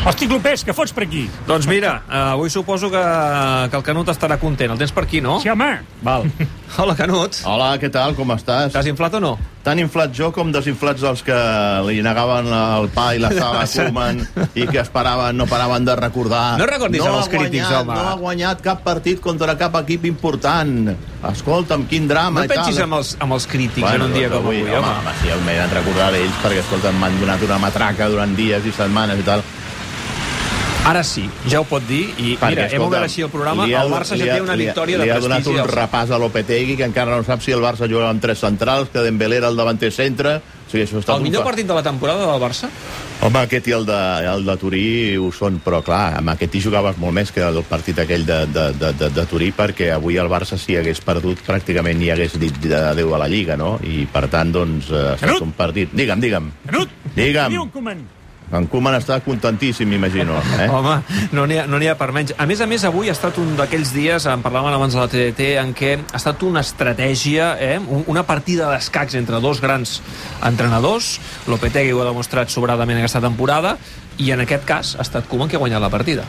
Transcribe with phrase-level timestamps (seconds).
[0.00, 1.26] Hosti, Clopés, què fots per aquí?
[1.44, 3.00] Doncs mira, eh, avui suposo que,
[3.68, 4.72] que el Canut estarà content.
[4.72, 5.34] El tens per aquí, no?
[5.42, 5.68] Sí, home.
[6.00, 6.24] Val.
[6.80, 7.36] Hola, Canut.
[7.44, 8.14] Hola, què tal?
[8.16, 8.72] Com estàs?
[8.72, 9.34] T'has inflat o no?
[9.60, 11.36] Tan inflat jo com desinflats els que
[11.84, 14.22] li negaven el pa i la sal a Koeman
[14.56, 16.56] i que esperaven, no paraven de recordar.
[16.56, 18.00] No recordis no els ha guanyat, crítics, home.
[18.00, 20.94] No ha guanyat cap partit contra cap equip important.
[21.34, 22.64] Escolta'm, quin drama No i tal.
[22.64, 24.80] pensis amb els, amb els crítics en un dia doncs com avui, home.
[24.80, 24.98] home.
[25.04, 28.72] home sí, m'he de recordar d'ells perquè, escolta'm, m'han donat una matraca durant dies i
[28.80, 29.44] setmanes i tal.
[30.86, 32.08] Ara sí, ja ho pot dir.
[32.18, 33.66] I Perquè, mira, hem obert així el programa.
[33.66, 35.18] li ha- El Barça li ja ha- té una li ha- victòria de Li ha
[35.20, 35.60] donat prestigi.
[35.60, 38.88] un repàs a Lopetegui, que encara no sap si el Barça jugava amb tres centrals,
[38.88, 40.36] que Dembélé era el davanter centre.
[40.36, 42.68] O sigui, això ha estat El un millor partit de la temporada del Barça?
[43.20, 46.60] Home, aquest i el de, el de Turí ho són, però clar, amb aquest hi
[46.62, 50.16] jugaves molt més que el partit aquell de, de, de, de, de Turí, perquè avui
[50.16, 53.78] el Barça, si hagués perdut, pràcticament ni hagués dit adéu a la Lliga, no?
[53.84, 55.42] I, per tant, doncs, eh, ha estat Canut!
[55.42, 55.92] un partit...
[55.92, 56.50] Digue'm, digue'm.
[56.66, 57.60] Canut, Digue'm.
[57.62, 58.19] un Koeman.
[58.52, 60.34] En Koeman està contentíssim, m'imagino.
[60.58, 60.66] Eh?
[60.74, 60.96] Home,
[61.32, 62.32] no n'hi ha, no ha per menys.
[62.36, 65.06] A més a més, avui ha estat un d'aquells dies, en parlàvem abans de la
[65.12, 67.78] TDT, en què ha estat una estratègia, eh?
[67.78, 70.00] un- una partida d'escacs entre dos grans
[70.42, 71.20] entrenadors.
[71.46, 73.76] Lopetegui ho ha demostrat sobradament aquesta temporada,
[74.18, 76.26] i en aquest cas ha estat Koeman que ha guanyat la partida.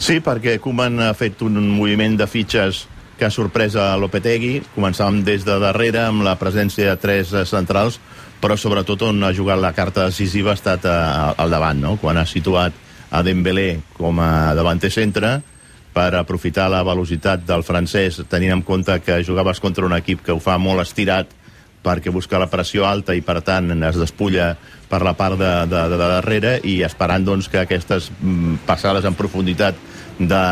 [0.00, 2.86] Sí, perquè Koeman ha fet un moviment de fitxes
[3.20, 4.62] que ha sorprès a Lopetegui.
[4.72, 8.00] Començàvem des de darrere amb la presència de tres eh, centrals,
[8.40, 10.94] però sobretot on ha jugat la carta decisiva ha estat eh,
[11.36, 11.98] al davant, no?
[12.00, 12.72] quan ha situat
[13.10, 15.36] a Dembélé com a davanter centre
[15.92, 20.32] per aprofitar la velocitat del francès, tenint en compte que jugaves contra un equip que
[20.32, 21.36] ho fa molt estirat
[21.84, 24.54] perquè busca la pressió alta i, per tant, es despulla
[24.88, 29.04] per la part de, de, de, de darrere i esperant doncs, que aquestes mm, passades
[29.08, 29.89] en profunditat
[30.20, 30.44] de,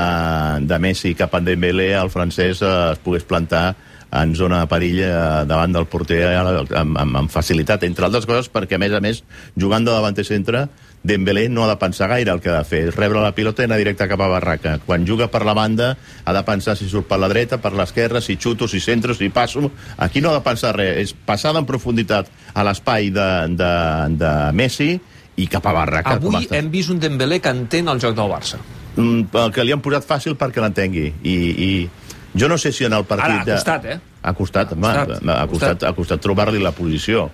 [0.64, 3.76] de Messi cap a Dembélé, el francès eh, es pogués plantar
[4.08, 5.14] en zona de perill eh,
[5.48, 9.02] davant del porter eh, amb, amb, amb facilitat, entre altres coses perquè, a més a
[9.04, 9.22] més,
[9.60, 10.66] jugant de davanter centre,
[11.08, 13.62] Dembélé no ha de pensar gaire el que ha de fer, és rebre la pilota
[13.62, 14.78] i anar directe cap a Barraca.
[14.86, 15.92] Quan juga per la banda
[16.24, 19.28] ha de pensar si surt per la dreta, per l'esquerra, si xuto, si centro, si
[19.30, 19.70] passo...
[19.98, 23.70] Aquí no ha de pensar res, és passada en profunditat a l'espai de, de,
[24.18, 24.90] de Messi
[25.38, 26.18] i cap a Barraca.
[26.18, 28.58] Avui hem vist un Dembélé que entén el joc del Barça.
[28.98, 31.08] Mm, el que li han posat fàcil perquè l'entengui.
[31.22, 31.34] I,
[31.68, 33.40] I jo no sé si en el partit...
[33.40, 33.98] Ara, ha costat, eh?
[34.22, 35.84] Ha costat, Ha costat, ha costat.
[35.86, 37.28] ha costat trobar-li la posició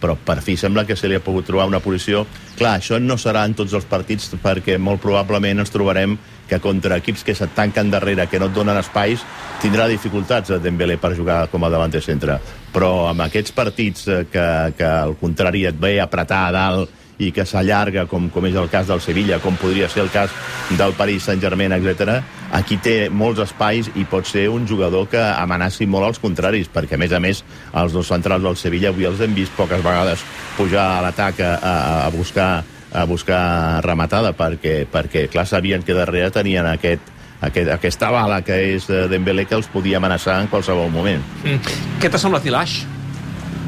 [0.00, 2.24] però per fi sembla que se li ha pogut trobar una posició.
[2.56, 7.00] Clar, això no serà en tots els partits perquè molt probablement ens trobarem que contra
[7.00, 9.24] equips que se't tanquen darrere, que no et donen espais,
[9.62, 12.38] tindrà dificultats a Dembélé per jugar com a davanter centre.
[12.74, 14.46] Però amb aquests partits eh, que,
[14.78, 18.56] que al contrari et ve a apretar a dalt i que s'allarga, com, com és
[18.58, 20.32] el cas del Sevilla, com podria ser el cas
[20.76, 22.20] del Paris Saint-Germain, etc.
[22.56, 26.98] Aquí té molts espais i pot ser un jugador que amenaci molt als contraris, perquè,
[26.98, 30.24] a més a més, els dos centrals del Sevilla avui els hem vist poques vegades
[30.56, 32.50] pujar a l'atac a, a, a buscar
[32.96, 37.10] a buscar rematada, perquè, perquè clar, sabien que darrere tenien aquest,
[37.44, 41.24] aquest, aquesta bala que és eh, Dembélé que els podia amenaçar en qualsevol moment.
[41.44, 41.74] Mm.
[42.00, 42.78] Què t'ha semblat Ilaix?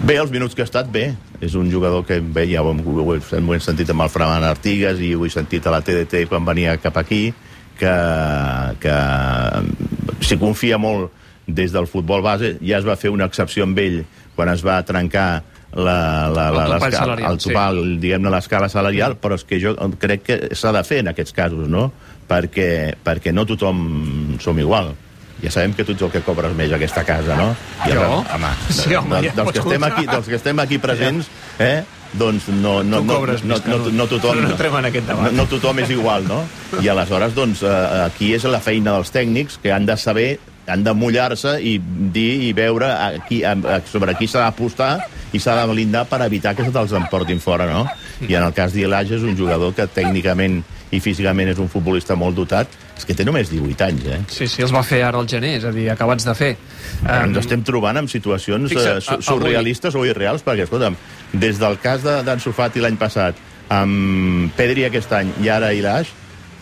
[0.07, 1.11] Bé, els minuts que ha estat, bé.
[1.45, 5.01] És un jugador que bé, ja ho hem, ho hem, sentit amb el Framan Artigas
[5.05, 7.33] i ho he sentit a la TDT quan venia cap aquí,
[7.79, 7.93] que,
[8.83, 8.97] que
[10.27, 11.13] s'hi confia molt
[11.47, 12.57] des del futbol base.
[12.63, 14.01] Ja es va fer una excepció amb ell
[14.37, 15.29] quan es va trencar
[15.75, 19.59] la, la, El la, topall l'escala- salarial, el topal, diguem-ne, l'escala salarial, però és que
[19.61, 21.91] jo crec que s'ha de fer en aquests casos, no?
[22.29, 24.95] Perquè, perquè no tothom som igual.
[25.43, 27.53] Ja sabem que tu ets el que cobres més a aquesta casa, no?
[27.87, 28.01] I Jo?
[28.01, 31.29] ara- Home, Sí, home, ja dels, que estem aquí, dels que estem aquí presents,
[31.59, 31.85] eh?
[32.19, 33.79] doncs no, no, no, no, no, no.
[33.93, 34.49] no, tothom, No
[35.23, 36.43] no, no tothom és igual, no?
[36.83, 40.39] I aleshores, doncs, eh, aquí és la feina dels tècnics que han de saber
[40.69, 41.79] han de mullar-se i
[42.13, 43.55] dir i veure a qui, a,
[43.89, 44.99] sobre qui s'ha d'apostar
[45.33, 47.87] i s'ha de blindar per evitar que se te'ls emportin fora, no?
[48.29, 50.59] I en el cas d'Ilage és un jugador que tècnicament
[50.91, 52.69] i físicament és un futbolista molt dotat,
[52.99, 54.19] és que té només 18 anys, eh?
[54.29, 56.57] Sí, sí, els va fer ara el gener, és a dir, acabats de fer.
[57.07, 60.97] Ens estem trobant en situacions Fixa't, eh, su- a- avui- surrealistes o irreals, perquè, escolta'm,
[61.33, 63.35] des del cas de- d'en Sofati l'any passat,
[63.71, 66.09] amb Pedri aquest any i ara Ilaix,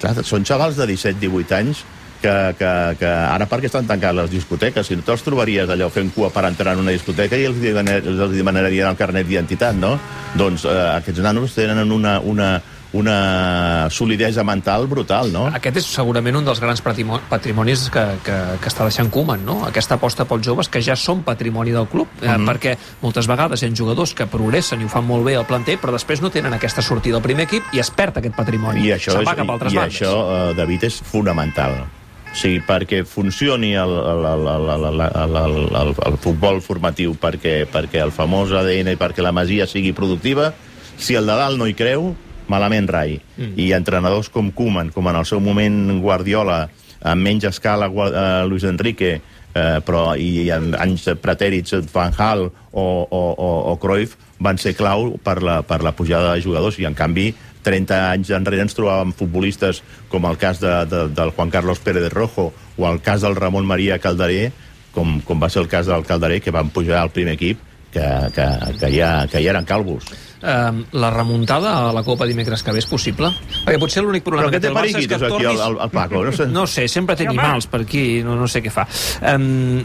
[0.01, 1.85] clar, són xavals de 17-18 anys
[2.21, 6.11] que, que, que ara perquè estan tancades les discoteques, si no te'ls trobaries allò fent
[6.15, 9.99] cua per entrar en una discoteca i els, demanar, els demanarien el carnet d'identitat, no?
[10.35, 12.61] Doncs eh, aquests nanos tenen una, una,
[12.97, 15.47] una solidesa mental brutal, no?
[15.55, 19.59] Aquest és segurament un dels grans patrimonis que, que, que està deixant Koeman, no?
[19.69, 22.47] Aquesta aposta pels joves que ja són patrimoni del club, eh, uh -huh.
[22.49, 25.79] perquè moltes vegades hi ha jugadors que progressen i ho fan molt bé al planter,
[25.81, 28.87] però després no tenen aquesta sortida al primer equip i es perd aquest patrimoni.
[28.87, 30.15] I això, és, cap altres i, i això,
[30.51, 31.87] eh, David, és fonamental.
[32.33, 37.65] O sigui, perquè funcioni el, el, el, el, el, el, el, el futbol formatiu, perquè,
[37.73, 40.53] perquè el famós ADN i perquè la masia sigui productiva,
[40.99, 42.15] si el de dalt no hi creu,
[42.53, 43.21] malament rai.
[43.37, 43.55] Mm.
[43.61, 46.67] I entrenadors com Koeman, com en el seu moment Guardiola,
[47.07, 49.19] amb menys escala uh, Luis Enrique,
[49.57, 52.53] eh, però i en anys pretèrits Van Hal o,
[52.83, 56.87] o, o, o Cruyff van ser clau per la, per la pujada de jugadors i
[56.89, 57.31] en canvi
[57.67, 59.83] 30 anys enrere ens trobàvem futbolistes
[60.13, 63.39] com el cas de, de, del Juan Carlos Pérez de Rojo o el cas del
[63.39, 64.51] Ramon Maria Calderé
[64.95, 67.63] com, com va ser el cas del Calderé que van pujar al primer equip
[67.93, 68.07] que,
[68.37, 68.47] que,
[68.79, 70.05] que, ja, que ja eren calvos.
[70.47, 73.33] Um, la remuntada a la Copa dimecres que ve és possible?
[73.65, 75.49] Perquè potser l'únic problema que té el Barça és que tornis...
[75.49, 76.23] aquí el, el Paco?
[76.23, 78.87] No sé, no sé sempre té animals per aquí, no, no sé què fa.
[79.35, 79.83] Um,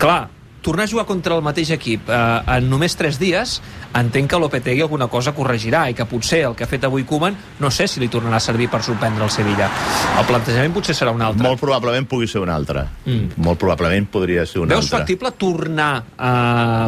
[0.00, 0.22] clar,
[0.62, 3.58] tornar a jugar contra el mateix equip eh, en només 3 dies,
[3.98, 7.36] entenc que Lopetegui alguna cosa corregirà i que potser el que ha fet avui Koeman
[7.60, 9.70] no sé si li tornarà a servir per sorprendre el Sevilla.
[10.18, 11.44] El plantejament potser serà un altre.
[11.46, 12.84] Molt probablement pugui ser un altre.
[13.06, 13.38] Mm.
[13.44, 14.90] Molt probablement podria ser un Veus altre.
[14.90, 16.32] Veus factible tornar a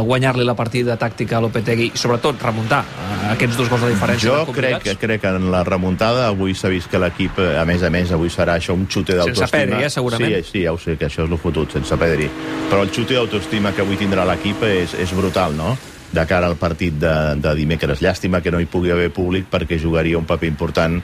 [0.06, 4.30] guanyar-li la partida tàctica a Lopetegui i sobretot remuntar uh, aquests dos gols de diferència?
[4.30, 7.82] Jo crec que, crec que en la remuntada avui s'ha vist que l'equip, a més
[7.86, 9.46] a més, avui serà això un xute d'autoestima.
[9.46, 10.36] Sense Pedri, eh, segurament.
[10.40, 12.28] Sí, sí, ja ho sé, que això és el fotut, sense Pedri.
[12.70, 15.76] Però el xute d'autoestima que avui tindrà l'equip és, és brutal, no?
[16.10, 18.00] de cara al partit de, de dimecres.
[18.02, 20.96] Llàstima que no hi pugui haver públic perquè jugaria un paper important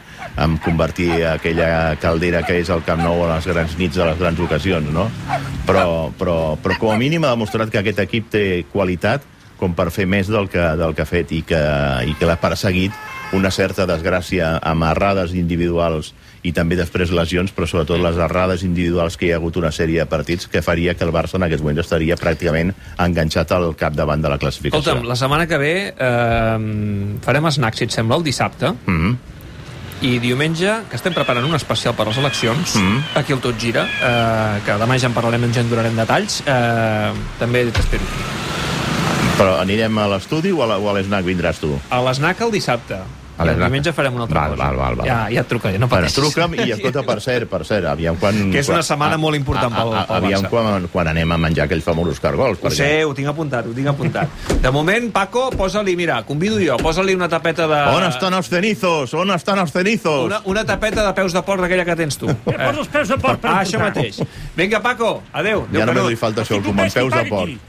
[0.43, 4.19] en convertir aquella caldera que és el Camp Nou a les grans nits, a les
[4.19, 5.06] grans ocasions, no?
[5.69, 9.23] Però, però, però com a mínim ha demostrat que aquest equip té qualitat
[9.61, 11.62] com per fer més del que, del que ha fet i que,
[12.11, 12.93] i que l'ha perseguit
[13.37, 16.12] una certa desgràcia amb errades individuals
[16.46, 20.02] i també després lesions, però sobretot les errades individuals que hi ha hagut una sèrie
[20.02, 22.72] de partits que faria que el Barça en aquests moments estaria pràcticament
[23.02, 24.82] enganxat al capdavant de la classificació.
[24.82, 26.58] Escolta'm, la setmana que ve eh,
[27.26, 28.72] farem snack, si et sembla, el dissabte.
[28.87, 29.16] Mm -hmm.
[30.06, 33.02] I diumenge, que estem preparant un especial per les eleccions, mm -hmm.
[33.14, 37.12] aquí el Tot Gira, eh, que demà ja en parlarem, ens en donarem detalls, eh,
[37.38, 38.04] també t'espero
[39.37, 41.78] però anirem a l'estudi o a l'esnac vindràs tu?
[41.90, 43.25] A l'esnac el dissabte.
[43.37, 44.65] A el diumenge farem una altra val, cosa.
[44.65, 45.06] Val, val, val.
[45.06, 46.17] Ja, ja et trucaré, no pateixis.
[46.17, 48.38] Bueno, truca'm i escolta, per cert, per cert, aviam quan...
[48.53, 50.17] Que és una setmana a, molt important pel, pel Barça.
[50.21, 52.62] Aviam quan, quan anem a menjar aquells famosos cargols.
[52.65, 54.33] Ho sé, ho tinc apuntat, ho tinc apuntat.
[54.65, 57.83] De moment, Paco, posa-li, mira, convido jo, posa-li una tapeta de...
[57.97, 59.12] On estan els cenizos?
[59.15, 60.25] On estan els cenizos?
[60.31, 62.33] Una, una tapeta de peus de porc d'aquella que tens tu.
[62.47, 62.55] Eh?
[62.56, 64.21] Posa els peus de porc per Ah, això mateix.
[64.56, 65.67] Vinga, Paco, adeu.
[65.75, 67.56] Ja només li falta això, com peus de porc.